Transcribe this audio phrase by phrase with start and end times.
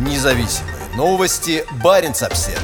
[0.00, 1.62] Независимые новости.
[1.84, 2.58] Барин обсерва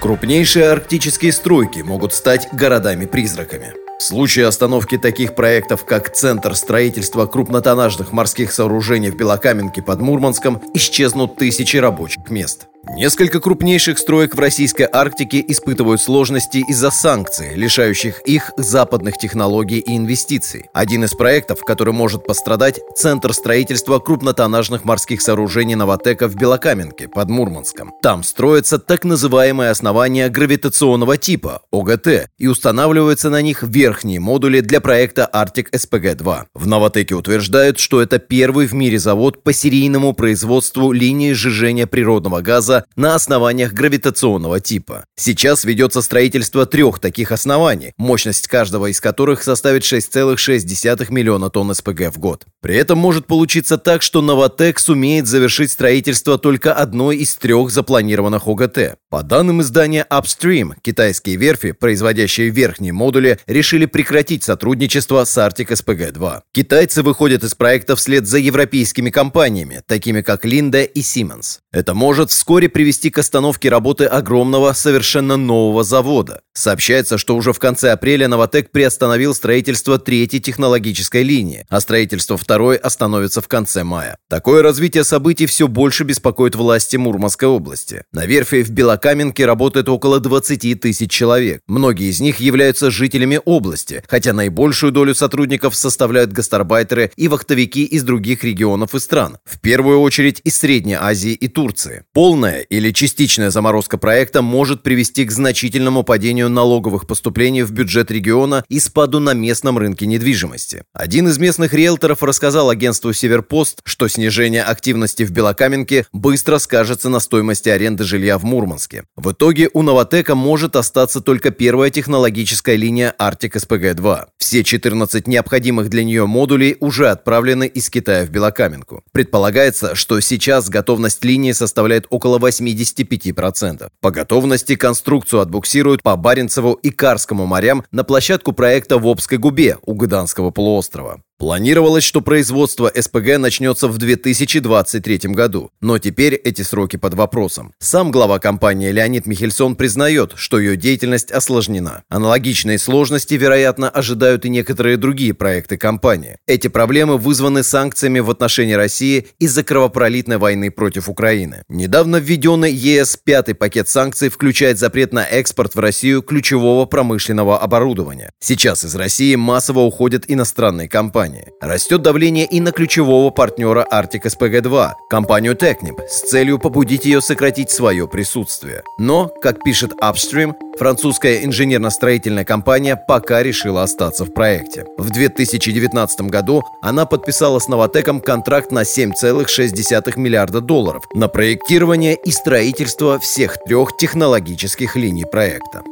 [0.00, 3.74] Крупнейшие арктические стройки могут стать городами-призраками.
[3.98, 10.62] В случае остановки таких проектов, как Центр строительства крупнотоннажных морских сооружений в Белокаменке под Мурманском,
[10.74, 12.68] исчезнут тысячи рабочих мест.
[12.90, 19.96] Несколько крупнейших строек в российской Арктике испытывают сложности из-за санкций, лишающих их западных технологий и
[19.96, 20.64] инвестиций.
[20.74, 27.30] Один из проектов, который может пострадать– Центр строительства крупнотоннажных морских сооружений «Новотека» в Белокаменке под
[27.30, 27.92] Мурманском.
[28.02, 34.80] Там строятся так называемые основания гравитационного типа– ОГТ, и устанавливаются на них верхние модули для
[34.80, 36.46] проекта Arctic SPG-2.
[36.54, 42.40] В «Новотеке» утверждают, что это первый в мире завод по серийному производству линии сжижения природного
[42.40, 45.04] газа Марса на основаниях гравитационного типа.
[45.16, 52.12] Сейчас ведется строительство трех таких оснований, мощность каждого из которых составит 6,6 миллиона тонн СПГ
[52.12, 52.46] в год.
[52.62, 58.46] При этом может получиться так, что Новотек сумеет завершить строительство только одной из трех запланированных
[58.46, 58.98] ОГТ.
[59.10, 66.42] По данным издания Upstream, китайские верфи, производящие верхние модули, решили прекратить сотрудничество с Arctic SPG-2.
[66.52, 71.58] Китайцы выходят из проекта вслед за европейскими компаниями, такими как Linde и Siemens.
[71.72, 76.42] Это может вскоре привести к остановке работы огромного, совершенно нового завода.
[76.54, 82.51] Сообщается, что уже в конце апреля «Новотек» приостановил строительство третьей технологической линии, а строительство второй
[82.76, 84.16] остановится в конце мая.
[84.28, 88.04] Такое развитие событий все больше беспокоит власти Мурманской области.
[88.12, 91.60] На верфи в Белокаменке работает около 20 тысяч человек.
[91.66, 98.02] Многие из них являются жителями области, хотя наибольшую долю сотрудников составляют гастарбайтеры и вахтовики из
[98.04, 102.04] других регионов и стран, в первую очередь из Средней Азии и Турции.
[102.12, 108.64] Полная или частичная заморозка проекта может привести к значительному падению налоговых поступлений в бюджет региона
[108.68, 110.84] и спаду на местном рынке недвижимости.
[110.92, 117.20] Один из местных риэлторов рассказал агентству «Северпост», что снижение активности в Белокаменке быстро скажется на
[117.20, 119.04] стоимости аренды жилья в Мурманске.
[119.16, 124.26] В итоге у «Новотека» может остаться только первая технологическая линия Arctic SPG-2.
[124.38, 129.02] Все 14 необходимых для нее модулей уже отправлены из Китая в Белокаменку.
[129.12, 133.88] Предполагается, что сейчас готовность линии составляет около 85%.
[134.00, 139.78] По готовности конструкцию отбуксируют по Баренцеву и Карскому морям на площадку проекта в Обской губе
[139.82, 141.22] у Гыданского полуострова.
[141.42, 147.74] Планировалось, что производство СПГ начнется в 2023 году, но теперь эти сроки под вопросом.
[147.80, 152.04] Сам глава компании Леонид Михельсон признает, что ее деятельность осложнена.
[152.08, 156.36] Аналогичные сложности, вероятно, ожидают и некоторые другие проекты компании.
[156.46, 161.64] Эти проблемы вызваны санкциями в отношении России из-за кровопролитной войны против Украины.
[161.68, 168.30] Недавно введенный ЕС пятый пакет санкций включает запрет на экспорт в Россию ключевого промышленного оборудования.
[168.38, 171.52] Сейчас из России массово уходят иностранные компании компании.
[171.60, 177.70] Растет давление и на ключевого партнера Arctic SPG-2, компанию Technip, с целью побудить ее сократить
[177.70, 178.82] свое присутствие.
[178.98, 184.86] Но, как пишет Upstream, французская инженерно-строительная компания пока решила остаться в проекте.
[184.98, 192.30] В 2019 году она подписала с Новотеком контракт на 7,6 миллиарда долларов на проектирование и
[192.30, 195.82] строительство всех трех технологических линий проекта.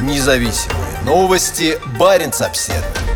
[0.00, 1.78] Независимые новости.
[1.98, 3.07] Барин обседный.